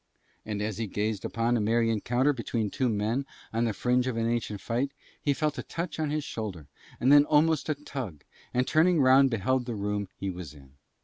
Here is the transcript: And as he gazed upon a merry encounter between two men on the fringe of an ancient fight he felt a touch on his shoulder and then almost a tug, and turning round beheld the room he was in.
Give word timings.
And 0.47 0.63
as 0.63 0.79
he 0.79 0.87
gazed 0.87 1.23
upon 1.23 1.55
a 1.55 1.61
merry 1.61 1.91
encounter 1.91 2.33
between 2.33 2.71
two 2.71 2.89
men 2.89 3.23
on 3.53 3.65
the 3.65 3.71
fringe 3.73 4.07
of 4.07 4.17
an 4.17 4.27
ancient 4.27 4.59
fight 4.59 4.93
he 5.21 5.31
felt 5.31 5.59
a 5.59 5.61
touch 5.61 5.99
on 5.99 6.09
his 6.09 6.23
shoulder 6.23 6.65
and 6.99 7.11
then 7.11 7.23
almost 7.25 7.69
a 7.69 7.75
tug, 7.75 8.23
and 8.51 8.65
turning 8.65 8.99
round 8.99 9.29
beheld 9.29 9.67
the 9.67 9.75
room 9.75 10.07
he 10.17 10.31
was 10.31 10.55
in. 10.55 10.73